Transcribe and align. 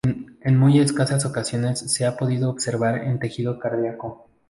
En 0.41 0.57
muy 0.57 0.79
escasas 0.79 1.25
ocasiones 1.25 1.77
se 1.77 2.07
han 2.07 2.17
podido 2.17 2.49
observar 2.49 3.03
en 3.03 3.19
tejido 3.19 3.59
cardíaco. 3.59 4.27